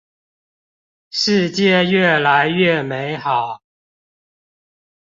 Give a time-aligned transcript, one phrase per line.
[1.11, 3.61] 世界越來越美好